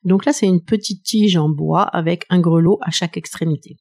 Donc 0.03 0.25
là, 0.25 0.33
c'est 0.33 0.47
une 0.47 0.61
petite 0.61 1.03
tige 1.03 1.37
en 1.37 1.47
bois 1.47 1.83
avec 1.83 2.25
un 2.29 2.41
grelot 2.41 2.77
à 2.81 2.91
chaque 2.91 3.15
extrémité. 3.15 3.77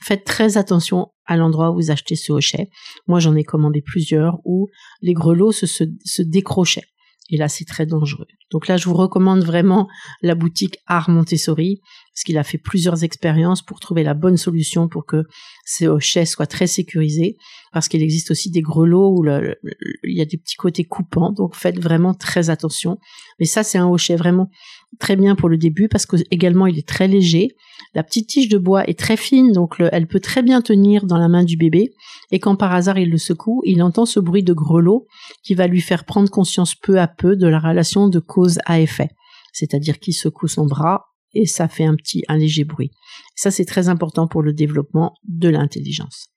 Faites 0.00 0.22
très 0.22 0.56
attention 0.56 1.08
à 1.26 1.36
l'endroit 1.36 1.72
où 1.72 1.74
vous 1.74 1.90
achetez 1.90 2.14
ce 2.14 2.30
hochet. 2.30 2.70
Moi, 3.08 3.18
j'en 3.18 3.34
ai 3.34 3.42
commandé 3.42 3.82
plusieurs 3.82 4.38
où 4.44 4.68
les 5.02 5.14
grelots 5.14 5.50
se, 5.50 5.66
se 5.66 6.22
décrochaient. 6.22 6.86
Et 7.30 7.36
là, 7.36 7.48
c'est 7.48 7.64
très 7.64 7.86
dangereux. 7.86 8.26
Donc 8.50 8.68
là, 8.68 8.76
je 8.76 8.86
vous 8.86 8.94
recommande 8.94 9.44
vraiment 9.44 9.88
la 10.22 10.34
boutique 10.34 10.78
Art 10.86 11.10
Montessori, 11.10 11.80
parce 12.18 12.24
qu'il 12.24 12.38
a 12.38 12.42
fait 12.42 12.58
plusieurs 12.58 13.04
expériences 13.04 13.62
pour 13.62 13.78
trouver 13.78 14.02
la 14.02 14.12
bonne 14.12 14.36
solution 14.36 14.88
pour 14.88 15.06
que 15.06 15.22
ces 15.64 15.86
hochets 15.86 16.24
soient 16.24 16.48
très 16.48 16.66
sécurisés, 16.66 17.36
parce 17.72 17.86
qu'il 17.86 18.02
existe 18.02 18.32
aussi 18.32 18.50
des 18.50 18.60
grelots 18.60 19.14
où 19.16 19.24
il 19.24 20.16
y 20.16 20.20
a 20.20 20.24
des 20.24 20.36
petits 20.36 20.56
côtés 20.56 20.82
coupants, 20.82 21.30
donc 21.30 21.54
faites 21.54 21.78
vraiment 21.78 22.14
très 22.14 22.50
attention. 22.50 22.98
Mais 23.38 23.46
ça, 23.46 23.62
c'est 23.62 23.78
un 23.78 23.86
hochet 23.86 24.16
vraiment 24.16 24.50
très 24.98 25.14
bien 25.14 25.36
pour 25.36 25.48
le 25.48 25.58
début, 25.58 25.86
parce 25.86 26.06
que 26.06 26.16
également, 26.32 26.66
il 26.66 26.76
est 26.76 26.88
très 26.88 27.06
léger. 27.06 27.54
La 27.94 28.02
petite 28.02 28.28
tige 28.28 28.48
de 28.48 28.58
bois 28.58 28.84
est 28.88 28.98
très 28.98 29.16
fine, 29.16 29.52
donc 29.52 29.76
elle 29.78 30.08
peut 30.08 30.18
très 30.18 30.42
bien 30.42 30.60
tenir 30.60 31.06
dans 31.06 31.18
la 31.18 31.28
main 31.28 31.44
du 31.44 31.56
bébé, 31.56 31.92
et 32.32 32.40
quand 32.40 32.56
par 32.56 32.74
hasard 32.74 32.98
il 32.98 33.10
le 33.10 33.18
secoue, 33.18 33.62
il 33.64 33.80
entend 33.80 34.06
ce 34.06 34.18
bruit 34.18 34.42
de 34.42 34.54
grelot 34.54 35.06
qui 35.44 35.54
va 35.54 35.68
lui 35.68 35.80
faire 35.80 36.04
prendre 36.04 36.28
conscience 36.28 36.74
peu 36.74 36.98
à 36.98 37.06
peu 37.06 37.36
de 37.36 37.46
la 37.46 37.60
relation 37.60 38.08
de 38.08 38.18
cause 38.18 38.58
à 38.64 38.80
effet. 38.80 39.10
C'est-à-dire 39.52 40.00
qu'il 40.00 40.14
secoue 40.14 40.48
son 40.48 40.66
bras 40.66 41.04
et 41.34 41.46
ça 41.46 41.68
fait 41.68 41.84
un 41.84 41.94
petit, 41.94 42.22
un 42.28 42.36
léger 42.36 42.64
bruit. 42.64 42.90
Ça, 43.34 43.50
c'est 43.50 43.64
très 43.64 43.88
important 43.88 44.26
pour 44.26 44.42
le 44.42 44.52
développement 44.52 45.14
de 45.24 45.48
l'intelligence. 45.48 46.28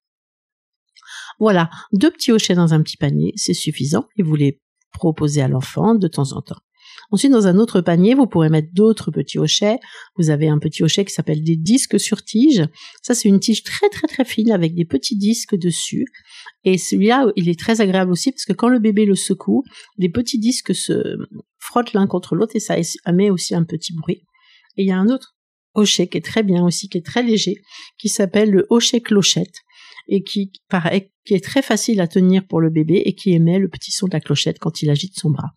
Voilà, 1.39 1.69
deux 1.93 2.11
petits 2.11 2.31
hochets 2.31 2.55
dans 2.55 2.73
un 2.73 2.81
petit 2.81 2.97
panier, 2.97 3.33
c'est 3.35 3.53
suffisant 3.53 4.07
et 4.17 4.23
vous 4.23 4.35
les 4.35 4.61
proposez 4.93 5.41
à 5.41 5.47
l'enfant 5.47 5.95
de 5.95 6.07
temps 6.07 6.33
en 6.33 6.41
temps. 6.41 6.61
Ensuite, 7.09 7.31
dans 7.31 7.47
un 7.47 7.57
autre 7.57 7.81
panier, 7.81 8.13
vous 8.13 8.27
pourrez 8.27 8.49
mettre 8.49 8.69
d'autres 8.73 9.11
petits 9.11 9.37
hochets. 9.37 9.79
Vous 10.17 10.29
avez 10.29 10.47
un 10.47 10.59
petit 10.59 10.83
hochet 10.83 11.03
qui 11.03 11.13
s'appelle 11.13 11.43
des 11.43 11.55
disques 11.55 11.99
sur 11.99 12.23
tige. 12.23 12.63
Ça, 13.01 13.13
c'est 13.13 13.27
une 13.27 13.39
tige 13.39 13.63
très 13.63 13.89
très 13.89 14.07
très 14.07 14.23
fine 14.23 14.51
avec 14.51 14.75
des 14.75 14.85
petits 14.85 15.17
disques 15.17 15.55
dessus. 15.55 16.05
Et 16.63 16.77
celui-là, 16.77 17.27
il 17.35 17.49
est 17.49 17.59
très 17.59 17.81
agréable 17.81 18.11
aussi 18.11 18.31
parce 18.31 18.45
que 18.45 18.53
quand 18.53 18.69
le 18.69 18.79
bébé 18.79 19.05
le 19.05 19.15
secoue, 19.15 19.63
les 19.97 20.09
petits 20.09 20.39
disques 20.39 20.73
se 20.73 21.17
frottent 21.59 21.93
l'un 21.93 22.07
contre 22.07 22.35
l'autre 22.35 22.55
et 22.55 22.59
ça 22.59 22.75
émet 23.07 23.29
aussi 23.29 23.55
un 23.55 23.63
petit 23.63 23.93
bruit. 23.93 24.23
Et 24.77 24.83
il 24.83 24.87
y 24.87 24.91
a 24.91 24.97
un 24.97 25.09
autre 25.09 25.35
hochet 25.73 26.07
qui 26.07 26.17
est 26.17 26.25
très 26.25 26.43
bien 26.43 26.63
aussi, 26.63 26.89
qui 26.89 26.97
est 26.97 27.05
très 27.05 27.23
léger, 27.23 27.61
qui 27.97 28.09
s'appelle 28.09 28.51
le 28.51 28.65
hochet 28.69 29.01
clochette 29.01 29.55
et 30.07 30.23
qui 30.23 30.51
qui 31.25 31.33
est 31.35 31.43
très 31.43 31.61
facile 31.61 32.01
à 32.01 32.07
tenir 32.07 32.45
pour 32.47 32.61
le 32.61 32.69
bébé 32.69 33.03
et 33.05 33.13
qui 33.13 33.33
émet 33.33 33.59
le 33.59 33.69
petit 33.69 33.91
son 33.91 34.07
de 34.07 34.13
la 34.13 34.19
clochette 34.19 34.59
quand 34.59 34.81
il 34.81 34.89
agite 34.89 35.17
son 35.17 35.29
bras. 35.29 35.51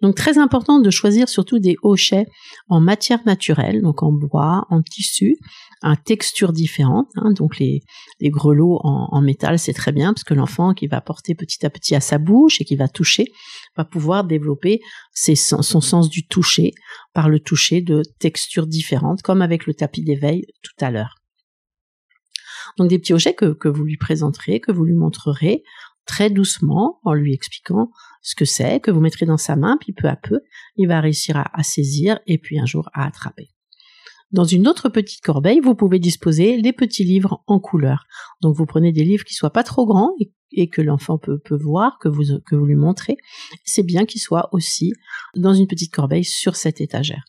Donc 0.00 0.14
très 0.14 0.38
important 0.38 0.78
de 0.78 0.90
choisir 0.90 1.28
surtout 1.28 1.58
des 1.58 1.76
hochets 1.82 2.26
en 2.68 2.80
matière 2.80 3.18
naturelle, 3.26 3.82
donc 3.82 4.04
en 4.04 4.12
bois, 4.12 4.64
en 4.70 4.80
tissu, 4.80 5.36
à 5.82 5.96
texture 5.96 6.52
différente. 6.52 7.08
Hein. 7.16 7.32
donc 7.32 7.58
les, 7.58 7.82
grelots 8.22 8.78
en, 8.82 9.20
métal, 9.20 9.58
c'est 9.58 9.72
très 9.72 9.90
bien 9.90 10.12
parce 10.12 10.22
que 10.22 10.34
l'enfant 10.34 10.72
qui 10.72 10.86
va 10.86 11.00
porter 11.00 11.34
petit 11.34 11.66
à 11.66 11.70
petit 11.70 11.96
à 11.96 12.00
sa 12.00 12.18
bouche 12.18 12.60
et 12.60 12.64
qui 12.64 12.76
va 12.76 12.86
toucher 12.86 13.26
va 13.76 13.84
pouvoir 13.84 14.24
développer 14.24 14.80
son 15.12 15.62
sens 15.62 16.08
du 16.08 16.26
toucher 16.26 16.72
par 17.12 17.28
le 17.28 17.40
toucher 17.40 17.80
de 17.80 18.02
textures 18.20 18.68
différentes, 18.68 19.22
comme 19.22 19.42
avec 19.42 19.66
le 19.66 19.74
tapis 19.74 20.02
d'éveil 20.02 20.46
tout 20.62 20.84
à 20.84 20.90
l'heure. 20.90 21.16
Donc 22.76 22.88
des 22.88 22.98
petits 22.98 23.14
hochets 23.14 23.34
que 23.34 23.68
vous 23.68 23.84
lui 23.84 23.96
présenterez, 23.96 24.60
que 24.60 24.70
vous 24.70 24.84
lui 24.84 24.94
montrerez 24.94 25.64
très 26.08 26.30
doucement 26.30 26.98
en 27.04 27.12
lui 27.12 27.32
expliquant 27.32 27.90
ce 28.22 28.34
que 28.34 28.44
c'est, 28.44 28.80
que 28.80 28.90
vous 28.90 29.00
mettrez 29.00 29.26
dans 29.26 29.36
sa 29.36 29.54
main, 29.54 29.76
puis 29.78 29.92
peu 29.92 30.08
à 30.08 30.16
peu, 30.16 30.40
il 30.76 30.88
va 30.88 31.00
réussir 31.00 31.36
à, 31.36 31.62
saisir 31.62 32.18
et 32.26 32.38
puis 32.38 32.58
un 32.58 32.66
jour 32.66 32.88
à 32.94 33.06
attraper. 33.06 33.50
Dans 34.32 34.44
une 34.44 34.66
autre 34.66 34.88
petite 34.88 35.22
corbeille, 35.22 35.60
vous 35.60 35.74
pouvez 35.74 35.98
disposer 35.98 36.56
les 36.56 36.72
petits 36.72 37.04
livres 37.04 37.42
en 37.46 37.60
couleur. 37.60 38.04
Donc 38.42 38.56
vous 38.56 38.66
prenez 38.66 38.90
des 38.90 39.04
livres 39.04 39.24
qui 39.24 39.34
soient 39.34 39.52
pas 39.52 39.62
trop 39.62 39.86
grands 39.86 40.12
et, 40.50 40.68
que 40.68 40.82
l'enfant 40.82 41.18
peut, 41.18 41.40
voir, 41.50 41.98
que 41.98 42.08
vous, 42.08 42.40
que 42.46 42.56
vous 42.56 42.66
lui 42.66 42.74
montrez. 42.74 43.16
C'est 43.64 43.84
bien 43.84 44.04
qu'ils 44.04 44.20
soient 44.20 44.48
aussi 44.52 44.92
dans 45.36 45.54
une 45.54 45.66
petite 45.66 45.92
corbeille 45.92 46.24
sur 46.24 46.56
cette 46.56 46.80
étagère. 46.80 47.24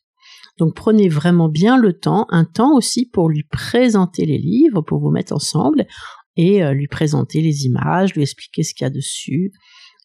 Donc 0.58 0.76
prenez 0.76 1.08
vraiment 1.08 1.48
bien 1.48 1.78
le 1.78 1.94
temps, 1.94 2.26
un 2.30 2.44
temps 2.44 2.76
aussi 2.76 3.06
pour 3.06 3.30
lui 3.30 3.44
présenter 3.44 4.26
les 4.26 4.38
livres, 4.38 4.82
pour 4.82 5.00
vous 5.00 5.12
mettre 5.12 5.34
ensemble 5.34 5.86
et 6.40 6.64
euh, 6.64 6.72
lui 6.72 6.88
présenter 6.88 7.42
les 7.42 7.66
images, 7.66 8.14
lui 8.14 8.22
expliquer 8.22 8.64
ce 8.64 8.74
qu'il 8.74 8.86
y 8.86 8.88
a 8.88 8.90
dessus. 8.90 9.52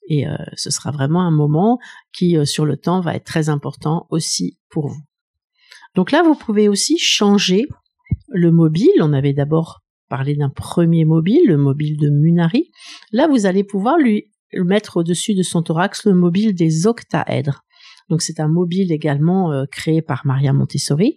Et 0.08 0.26
euh, 0.26 0.34
ce 0.54 0.68
sera 0.68 0.90
vraiment 0.90 1.22
un 1.22 1.30
moment 1.30 1.78
qui, 2.12 2.36
euh, 2.36 2.44
sur 2.44 2.66
le 2.66 2.76
temps, 2.76 3.00
va 3.00 3.14
être 3.14 3.24
très 3.24 3.48
important 3.48 4.08
aussi 4.10 4.58
pour 4.68 4.88
vous. 4.88 5.00
Donc 5.94 6.10
là, 6.10 6.24
vous 6.24 6.34
pouvez 6.34 6.68
aussi 6.68 6.98
changer 6.98 7.66
le 8.30 8.50
mobile. 8.50 8.90
On 9.00 9.12
avait 9.12 9.32
d'abord 9.32 9.82
parlé 10.08 10.34
d'un 10.34 10.50
premier 10.50 11.04
mobile, 11.04 11.42
le 11.46 11.56
mobile 11.56 11.96
de 11.98 12.10
Munari. 12.10 12.72
Là, 13.12 13.28
vous 13.28 13.46
allez 13.46 13.62
pouvoir 13.62 13.96
lui 13.96 14.32
mettre 14.54 14.96
au-dessus 14.96 15.34
de 15.34 15.42
son 15.44 15.62
thorax 15.62 16.04
le 16.04 16.14
mobile 16.14 16.52
des 16.52 16.88
octaèdres. 16.88 17.62
Donc 18.08 18.22
c'est 18.22 18.40
un 18.40 18.48
mobile 18.48 18.90
également 18.90 19.64
créé 19.70 20.02
par 20.02 20.26
Maria 20.26 20.52
Montessori 20.52 21.16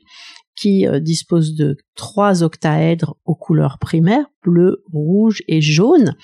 qui 0.58 0.88
euh, 0.88 1.00
dispose 1.00 1.56
de 1.56 1.78
trois 1.96 2.44
octaèdres 2.44 3.16
aux 3.26 3.36
couleurs 3.36 3.78
primaires, 3.80 4.26
bleu, 4.44 4.84
rouge 4.92 5.44
et 5.48 5.62
jaune, 5.62 6.16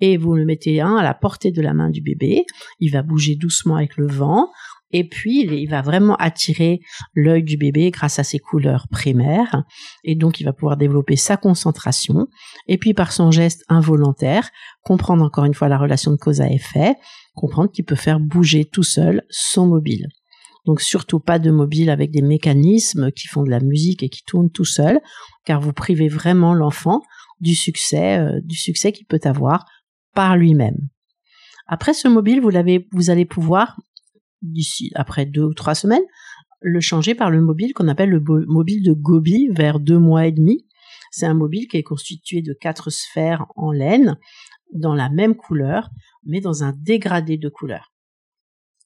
et 0.00 0.16
vous 0.16 0.34
le 0.34 0.44
mettez 0.44 0.80
un 0.80 0.96
à 0.96 1.02
la 1.02 1.14
portée 1.14 1.50
de 1.50 1.62
la 1.62 1.74
main 1.74 1.90
du 1.90 2.02
bébé, 2.02 2.44
il 2.78 2.92
va 2.92 3.02
bouger 3.02 3.34
doucement 3.34 3.76
avec 3.76 3.96
le 3.96 4.06
vent, 4.06 4.50
et 4.90 5.06
puis 5.08 5.40
il 5.40 5.68
va 5.68 5.82
vraiment 5.82 6.16
attirer 6.16 6.80
l'œil 7.14 7.42
du 7.42 7.56
bébé 7.56 7.90
grâce 7.90 8.18
à 8.18 8.24
ses 8.24 8.38
couleurs 8.38 8.86
primaires, 8.90 9.64
et 10.04 10.14
donc 10.14 10.40
il 10.40 10.44
va 10.44 10.52
pouvoir 10.52 10.76
développer 10.76 11.16
sa 11.16 11.36
concentration, 11.36 12.26
et 12.66 12.78
puis 12.78 12.94
par 12.94 13.12
son 13.12 13.30
geste 13.30 13.64
involontaire, 13.68 14.50
comprendre 14.82 15.24
encore 15.24 15.44
une 15.44 15.54
fois 15.54 15.68
la 15.68 15.78
relation 15.78 16.10
de 16.10 16.16
cause 16.16 16.40
à 16.40 16.50
effet, 16.50 16.94
comprendre 17.34 17.70
qu'il 17.70 17.84
peut 17.84 17.96
faire 17.96 18.20
bouger 18.20 18.64
tout 18.64 18.82
seul 18.82 19.22
son 19.30 19.66
mobile. 19.66 20.08
Donc 20.68 20.82
surtout 20.82 21.18
pas 21.18 21.38
de 21.38 21.50
mobile 21.50 21.88
avec 21.88 22.10
des 22.10 22.20
mécanismes 22.20 23.10
qui 23.10 23.26
font 23.26 23.42
de 23.42 23.48
la 23.48 23.60
musique 23.60 24.02
et 24.02 24.10
qui 24.10 24.22
tournent 24.22 24.50
tout 24.50 24.66
seuls, 24.66 25.00
car 25.46 25.62
vous 25.62 25.72
privez 25.72 26.08
vraiment 26.08 26.52
l'enfant 26.52 27.00
du 27.40 27.54
succès, 27.54 28.18
euh, 28.18 28.38
du 28.44 28.54
succès 28.54 28.92
qu'il 28.92 29.06
peut 29.06 29.20
avoir 29.24 29.64
par 30.14 30.36
lui-même. 30.36 30.76
Après 31.68 31.94
ce 31.94 32.06
mobile, 32.06 32.42
vous 32.42 32.50
l'avez, 32.50 32.86
vous 32.92 33.08
allez 33.08 33.24
pouvoir 33.24 33.80
d'ici 34.42 34.90
après 34.94 35.24
deux 35.24 35.44
ou 35.44 35.54
trois 35.54 35.74
semaines 35.74 36.04
le 36.60 36.80
changer 36.80 37.14
par 37.14 37.30
le 37.30 37.40
mobile 37.40 37.72
qu'on 37.72 37.88
appelle 37.88 38.10
le 38.10 38.22
mobile 38.46 38.82
de 38.82 38.92
Gobi 38.92 39.48
vers 39.52 39.80
deux 39.80 39.98
mois 39.98 40.26
et 40.26 40.32
demi. 40.32 40.66
C'est 41.10 41.24
un 41.24 41.32
mobile 41.32 41.66
qui 41.68 41.78
est 41.78 41.82
constitué 41.82 42.42
de 42.42 42.52
quatre 42.52 42.90
sphères 42.90 43.46
en 43.56 43.72
laine 43.72 44.18
dans 44.74 44.94
la 44.94 45.08
même 45.08 45.34
couleur, 45.34 45.88
mais 46.26 46.42
dans 46.42 46.62
un 46.62 46.74
dégradé 46.76 47.38
de 47.38 47.48
couleur. 47.48 47.90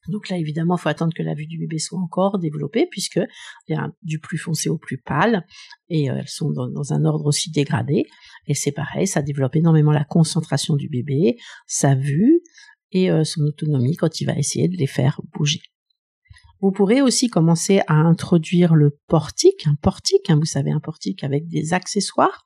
Donc 0.09 0.29
là, 0.29 0.37
évidemment, 0.37 0.75
il 0.77 0.81
faut 0.81 0.89
attendre 0.89 1.13
que 1.13 1.23
la 1.23 1.33
vue 1.33 1.47
du 1.47 1.57
bébé 1.57 1.79
soit 1.79 1.99
encore 1.99 2.39
développée, 2.39 2.87
puisque 2.89 3.19
il 3.67 3.75
y 3.75 3.75
a 3.75 3.89
du 4.01 4.19
plus 4.19 4.37
foncé 4.37 4.69
au 4.69 4.77
plus 4.77 4.97
pâle, 4.97 5.45
et 5.89 6.09
euh, 6.09 6.17
elles 6.19 6.27
sont 6.27 6.51
dans, 6.51 6.93
un 6.93 7.05
ordre 7.05 7.25
aussi 7.25 7.51
dégradé. 7.51 8.05
Et 8.47 8.53
c'est 8.53 8.71
pareil, 8.71 9.07
ça 9.07 9.21
développe 9.21 9.55
énormément 9.55 9.91
la 9.91 10.03
concentration 10.03 10.75
du 10.75 10.89
bébé, 10.89 11.37
sa 11.67 11.95
vue 11.95 12.41
et 12.91 13.09
euh, 13.09 13.23
son 13.23 13.41
autonomie 13.41 13.95
quand 13.95 14.19
il 14.19 14.25
va 14.25 14.37
essayer 14.37 14.67
de 14.67 14.77
les 14.77 14.87
faire 14.87 15.21
bouger. 15.33 15.61
Vous 16.61 16.71
pourrez 16.71 17.01
aussi 17.01 17.27
commencer 17.27 17.81
à 17.87 17.95
introduire 17.95 18.73
le 18.73 18.97
portique, 19.07 19.67
un 19.67 19.75
portique, 19.75 20.29
hein, 20.29 20.37
vous 20.37 20.45
savez, 20.45 20.71
un 20.71 20.79
portique 20.79 21.23
avec 21.23 21.47
des 21.47 21.73
accessoires. 21.73 22.45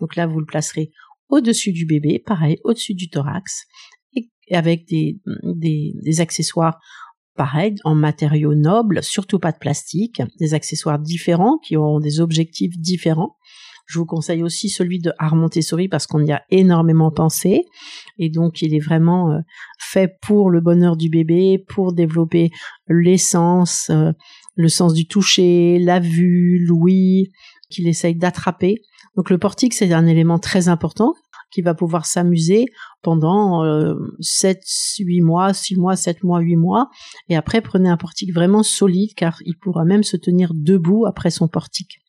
Donc 0.00 0.16
là, 0.16 0.26
vous 0.26 0.40
le 0.40 0.46
placerez 0.46 0.90
au-dessus 1.28 1.72
du 1.72 1.84
bébé, 1.84 2.18
pareil, 2.18 2.58
au-dessus 2.64 2.94
du 2.94 3.10
thorax, 3.10 3.66
avec 4.50 4.86
des, 4.86 5.20
accessoires 6.20 6.78
pareils 7.36 7.76
en 7.84 7.94
matériaux 7.94 8.54
nobles, 8.54 9.02
surtout 9.02 9.38
pas 9.38 9.52
de 9.52 9.58
plastique, 9.58 10.22
des 10.40 10.54
accessoires 10.54 10.98
différents 10.98 11.58
qui 11.58 11.76
auront 11.76 12.00
des 12.00 12.20
objectifs 12.20 12.76
différents. 12.78 13.36
Je 13.86 13.98
vous 13.98 14.04
conseille 14.04 14.42
aussi 14.42 14.68
celui 14.68 14.98
de 14.98 15.12
Art 15.18 15.34
Montessori 15.34 15.88
parce 15.88 16.06
qu'on 16.06 16.22
y 16.22 16.32
a 16.32 16.42
énormément 16.50 17.10
pensé 17.10 17.64
et 18.18 18.28
donc 18.28 18.60
il 18.60 18.74
est 18.74 18.84
vraiment 18.84 19.30
euh, 19.30 19.38
fait 19.78 20.18
pour 20.20 20.50
le 20.50 20.60
bonheur 20.60 20.96
du 20.96 21.08
bébé, 21.08 21.64
pour 21.68 21.94
développer 21.94 22.50
l'essence, 22.88 23.88
euh, 23.88 24.12
le 24.56 24.68
sens 24.68 24.92
du 24.92 25.06
toucher, 25.06 25.78
la 25.78 26.00
vue, 26.00 26.58
l'ouïe, 26.58 27.30
qu'il 27.70 27.88
essaye 27.88 28.14
d'attraper. 28.14 28.82
Donc 29.16 29.30
le 29.30 29.38
portique 29.38 29.72
c'est 29.72 29.92
un 29.94 30.06
élément 30.06 30.38
très 30.38 30.68
important 30.68 31.14
qui 31.50 31.62
va 31.62 31.74
pouvoir 31.74 32.06
s'amuser 32.06 32.66
pendant 33.02 33.64
euh, 33.64 33.94
7, 34.20 34.62
8 34.98 35.20
mois, 35.22 35.54
6 35.54 35.76
mois, 35.76 35.96
7 35.96 36.22
mois, 36.24 36.40
8 36.40 36.56
mois. 36.56 36.90
Et 37.28 37.36
après, 37.36 37.60
prenez 37.60 37.88
un 37.88 37.96
portique 37.96 38.32
vraiment 38.32 38.62
solide 38.62 39.14
car 39.16 39.38
il 39.44 39.56
pourra 39.56 39.84
même 39.84 40.02
se 40.02 40.16
tenir 40.16 40.52
debout 40.54 41.06
après 41.06 41.30
son 41.30 41.48
portique. 41.48 42.00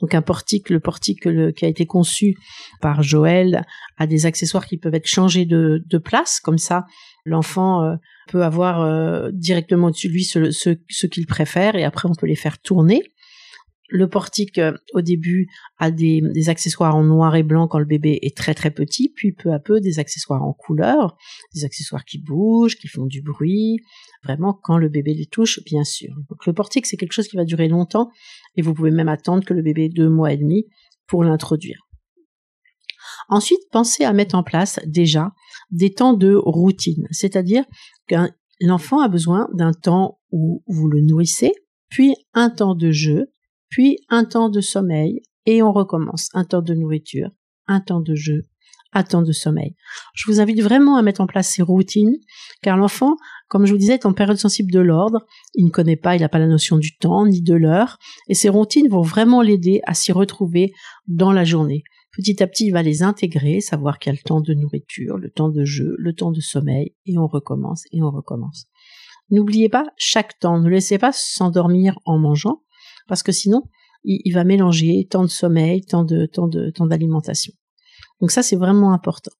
Donc 0.00 0.14
un 0.14 0.22
portique, 0.22 0.70
le 0.70 0.80
portique 0.80 1.22
qui 1.54 1.64
a 1.64 1.68
été 1.68 1.86
conçu 1.86 2.36
par 2.80 3.02
Joël 3.02 3.64
a 3.96 4.06
des 4.06 4.26
accessoires 4.26 4.66
qui 4.66 4.76
peuvent 4.76 4.94
être 4.94 5.06
changés 5.06 5.46
de, 5.46 5.98
place, 5.98 6.40
comme 6.40 6.58
ça 6.58 6.84
l'enfant 7.24 7.82
euh, 7.82 7.94
peut 8.28 8.44
avoir 8.44 8.82
euh, 8.82 9.30
directement 9.32 9.86
au-dessus 9.86 10.08
de 10.08 10.12
lui 10.12 10.24
ce 10.24 11.06
qu'il 11.06 11.26
préfère 11.26 11.74
et 11.74 11.84
après 11.84 12.08
on 12.08 12.14
peut 12.14 12.26
les 12.26 12.36
faire 12.36 12.58
tourner. 12.58 13.02
Le 13.90 14.08
portique, 14.08 14.58
euh, 14.58 14.72
au 14.94 15.02
début, 15.02 15.46
a 15.78 15.90
des, 15.90 16.22
accessoires 16.48 16.96
en 16.96 17.04
noir 17.04 17.36
et 17.36 17.42
blanc 17.42 17.68
quand 17.68 17.78
le 17.78 17.84
bébé 17.84 18.18
est 18.22 18.36
très 18.36 18.54
très 18.54 18.70
petit, 18.70 19.12
puis 19.14 19.32
peu 19.32 19.52
à 19.52 19.58
peu 19.58 19.80
des 19.80 19.98
accessoires 19.98 20.42
en 20.42 20.54
couleur, 20.54 21.16
des 21.54 21.64
accessoires 21.64 22.04
qui 22.04 22.18
bougent, 22.18 22.76
qui 22.76 22.88
font 22.88 23.06
du 23.06 23.20
bruit, 23.20 23.80
vraiment 24.22 24.58
quand 24.62 24.78
le 24.78 24.88
bébé 24.88 25.12
les 25.12 25.26
touche, 25.26 25.60
bien 25.64 25.84
sûr. 25.84 26.14
Donc 26.30 26.46
le 26.46 26.54
portique, 26.54 26.86
c'est 26.86 26.96
quelque 26.96 27.12
chose 27.12 27.28
qui 27.28 27.36
va 27.36 27.44
durer 27.44 27.68
longtemps, 27.68 28.10
et 28.56 28.62
vous 28.62 28.72
pouvez 28.72 28.90
même 28.90 29.08
attendre 29.08 29.44
que 29.44 29.52
le 29.52 29.62
bébé 29.62 29.84
ait 29.84 29.88
deux 29.90 30.08
mois 30.08 30.32
et 30.32 30.38
demi 30.38 30.66
pour 31.06 31.22
l'introduire. 31.22 31.86
Ensuite, 33.28 33.60
pensez 33.70 34.04
à 34.04 34.12
mettre 34.12 34.34
en 34.34 34.42
place 34.42 34.80
déjà 34.86 35.32
des 35.70 35.92
temps 35.92 36.14
de 36.14 36.34
routine, 36.34 37.06
c'est-à-dire 37.10 37.64
qu'un 38.06 38.30
l'enfant 38.60 39.00
a 39.00 39.08
besoin 39.08 39.48
d'un 39.52 39.72
temps 39.72 40.20
où 40.30 40.62
vous 40.66 40.88
le 40.88 41.00
nourrissez, 41.00 41.52
puis 41.90 42.14
un 42.32 42.50
temps 42.50 42.74
de 42.74 42.90
jeu, 42.90 43.26
puis 43.74 43.98
un 44.08 44.24
temps 44.24 44.50
de 44.50 44.60
sommeil, 44.60 45.22
et 45.46 45.60
on 45.60 45.72
recommence. 45.72 46.28
Un 46.32 46.44
temps 46.44 46.62
de 46.62 46.74
nourriture, 46.74 47.30
un 47.66 47.80
temps 47.80 47.98
de 47.98 48.14
jeu, 48.14 48.42
un 48.92 49.02
temps 49.02 49.22
de 49.22 49.32
sommeil. 49.32 49.74
Je 50.14 50.30
vous 50.30 50.38
invite 50.38 50.62
vraiment 50.62 50.96
à 50.96 51.02
mettre 51.02 51.20
en 51.20 51.26
place 51.26 51.48
ces 51.48 51.62
routines, 51.62 52.16
car 52.62 52.76
l'enfant, 52.76 53.16
comme 53.48 53.66
je 53.66 53.72
vous 53.72 53.78
disais, 53.78 53.94
est 53.94 54.06
en 54.06 54.12
période 54.12 54.36
sensible 54.36 54.70
de 54.70 54.78
l'ordre, 54.78 55.26
il 55.54 55.64
ne 55.64 55.70
connaît 55.70 55.96
pas, 55.96 56.14
il 56.14 56.20
n'a 56.20 56.28
pas 56.28 56.38
la 56.38 56.46
notion 56.46 56.78
du 56.78 56.96
temps 56.96 57.26
ni 57.26 57.42
de 57.42 57.54
l'heure, 57.54 57.98
et 58.28 58.34
ces 58.34 58.48
routines 58.48 58.88
vont 58.88 59.02
vraiment 59.02 59.42
l'aider 59.42 59.80
à 59.86 59.94
s'y 59.94 60.12
retrouver 60.12 60.72
dans 61.08 61.32
la 61.32 61.42
journée. 61.42 61.82
Petit 62.16 62.44
à 62.44 62.46
petit, 62.46 62.66
il 62.66 62.70
va 62.70 62.84
les 62.84 63.02
intégrer, 63.02 63.60
savoir 63.60 63.98
qu'il 63.98 64.12
y 64.12 64.14
a 64.14 64.20
le 64.22 64.24
temps 64.24 64.40
de 64.40 64.54
nourriture, 64.54 65.18
le 65.18 65.30
temps 65.30 65.48
de 65.48 65.64
jeu, 65.64 65.96
le 65.98 66.12
temps 66.12 66.30
de 66.30 66.40
sommeil, 66.40 66.94
et 67.06 67.18
on 67.18 67.26
recommence, 67.26 67.82
et 67.90 68.02
on 68.02 68.10
recommence. 68.12 68.66
N'oubliez 69.30 69.68
pas 69.68 69.88
chaque 69.96 70.38
temps, 70.38 70.60
ne 70.60 70.68
laissez 70.68 70.98
pas 70.98 71.10
s'endormir 71.12 71.98
en 72.04 72.18
mangeant, 72.18 72.60
parce 73.06 73.22
que 73.22 73.32
sinon, 73.32 73.62
il, 74.04 74.32
va 74.32 74.44
mélanger 74.44 75.06
temps 75.10 75.22
de 75.22 75.28
sommeil, 75.28 75.84
temps 75.84 76.04
de 76.04 76.26
temps 76.26 76.46
de 76.46 76.72
d'alimentation. 76.88 77.52
Donc 78.20 78.30
ça, 78.30 78.42
c'est 78.42 78.56
vraiment 78.56 78.92
important. 78.92 79.30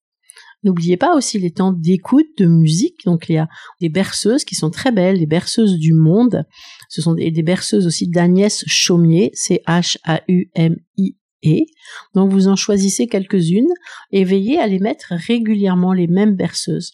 N'oubliez 0.62 0.96
pas 0.96 1.14
aussi 1.14 1.38
les 1.38 1.50
temps 1.50 1.72
d'écoute 1.72 2.26
de 2.38 2.46
musique. 2.46 3.04
Donc 3.04 3.26
il 3.28 3.34
y 3.34 3.38
a 3.38 3.48
des 3.82 3.90
berceuses 3.90 4.44
qui 4.44 4.54
sont 4.54 4.70
très 4.70 4.92
belles, 4.92 5.16
les 5.16 5.26
berceuses 5.26 5.78
du 5.78 5.92
monde. 5.92 6.44
Ce 6.88 7.02
sont 7.02 7.12
des, 7.12 7.30
des 7.30 7.42
berceuses 7.42 7.86
aussi 7.86 8.08
d'Agnès 8.08 8.64
Chaumier, 8.66 9.30
C 9.34 9.60
H 9.66 9.98
A 10.04 10.22
U 10.28 10.50
M 10.54 10.76
I 10.96 11.16
et. 11.42 11.66
Donc 12.14 12.32
vous 12.32 12.48
en 12.48 12.56
choisissez 12.56 13.06
quelques-unes 13.06 13.72
et 14.10 14.24
veillez 14.24 14.58
à 14.58 14.66
les 14.66 14.78
mettre 14.78 15.12
régulièrement 15.12 15.92
les 15.92 16.06
mêmes 16.06 16.34
berceuses. 16.34 16.92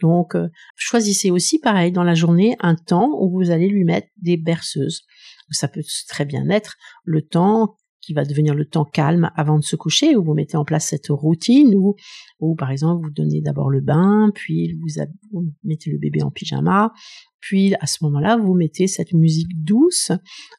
Donc 0.00 0.34
euh, 0.34 0.48
choisissez 0.76 1.30
aussi 1.30 1.58
pareil 1.58 1.92
dans 1.92 2.04
la 2.04 2.14
journée 2.14 2.56
un 2.60 2.74
temps 2.74 3.10
où 3.20 3.30
vous 3.30 3.50
allez 3.50 3.68
lui 3.68 3.84
mettre 3.84 4.08
des 4.20 4.36
berceuses. 4.36 5.04
Ça 5.50 5.68
peut 5.68 5.82
très 6.08 6.24
bien 6.24 6.48
être 6.50 6.76
le 7.04 7.22
temps 7.22 7.76
qui 8.08 8.14
va 8.14 8.24
devenir 8.24 8.54
le 8.54 8.64
temps 8.64 8.86
calme 8.86 9.30
avant 9.34 9.58
de 9.58 9.64
se 9.64 9.76
coucher, 9.76 10.16
où 10.16 10.24
vous 10.24 10.32
mettez 10.32 10.56
en 10.56 10.64
place 10.64 10.86
cette 10.86 11.08
routine, 11.10 11.74
où, 12.40 12.54
par 12.54 12.70
exemple 12.70 13.04
vous 13.04 13.10
donnez 13.10 13.42
d'abord 13.42 13.68
le 13.68 13.82
bain, 13.82 14.30
puis 14.34 14.78
vous, 14.80 15.44
mettez 15.62 15.90
le 15.90 15.98
bébé 15.98 16.22
en 16.22 16.30
pyjama, 16.30 16.92
puis 17.40 17.74
à 17.80 17.86
ce 17.86 18.02
moment-là 18.04 18.38
vous 18.38 18.54
mettez 18.54 18.86
cette 18.86 19.12
musique 19.12 19.50
douce, 19.62 20.10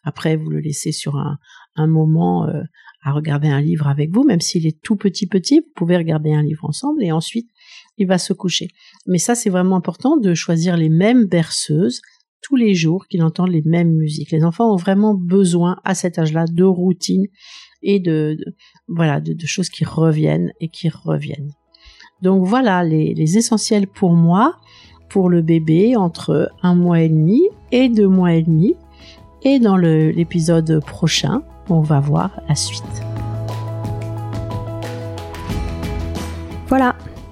après 0.04 0.36
vous 0.36 0.52
le 0.52 0.60
laissez 0.60 0.92
sur 0.92 1.16
un, 1.16 1.40
un 1.76 1.88
moment 1.88 2.48
euh, 2.48 2.62
à 3.02 3.14
regarder 3.14 3.48
un 3.48 3.62
livre 3.62 3.88
avec 3.88 4.14
vous, 4.14 4.24
même 4.24 4.42
s'il 4.42 4.68
est 4.68 4.82
tout 4.82 4.96
petit 4.96 5.26
petit, 5.26 5.62
vous 5.62 5.72
pouvez 5.76 5.98
regarder 5.98 6.32
un 6.32 6.44
livre 6.44 6.66
ensemble 6.66 7.04
et 7.04 7.12
ensuite 7.12 7.50
il 7.98 8.08
va 8.08 8.18
se 8.18 8.34
coucher. 8.34 8.70
Mais 9.08 9.18
ça 9.18 9.36
c'est 9.36 9.50
vraiment 9.50 9.76
important 9.76 10.18
de 10.18 10.34
choisir 10.34 10.78
les 10.78 10.90
mêmes 10.90 11.26
berceuses 11.26 12.02
tous 12.42 12.56
les 12.56 12.74
jours, 12.74 13.08
qu'il 13.08 13.24
entende 13.24 13.50
les 13.50 13.62
mêmes 13.66 13.94
musiques. 13.96 14.32
Les 14.32 14.44
enfants 14.44 14.72
ont 14.72 14.78
vraiment 14.78 15.14
besoin 15.14 15.78
à 15.84 15.94
cet 15.94 16.18
âge-là 16.20 16.46
de 16.50 16.64
routine 16.64 17.26
et 17.82 18.00
de, 18.00 18.38
voilà 18.88 19.20
de, 19.20 19.36
choses 19.46 19.70
qui 19.70 19.86
reviennent 19.86 20.52
et 20.60 20.70
qui 20.70 20.90
reviennent. 20.90 21.52
Donc 22.22 22.46
voilà 22.46 22.84
les, 22.84 23.14
les 23.14 23.38
essentiels 23.38 23.88
pour 23.88 24.14
moi, 24.14 24.56
pour 25.10 25.30
le 25.30 25.42
bébé 25.42 25.96
entre 25.96 26.52
un 26.62 26.76
mois 26.76 27.02
et 27.02 27.10
demi 27.10 27.42
et 27.72 27.90
deux 27.90 28.08
mois 28.08 28.34
et 28.34 28.44
demi. 28.44 28.76
Et 29.44 29.60
dans 29.60 29.78
l'épisode 29.78 30.82
prochain, 30.86 31.44
on 31.70 31.80
va 31.80 32.00
voir 32.00 32.42
la 32.50 32.56
suite. 32.56 32.84
Voilà, 36.68 36.96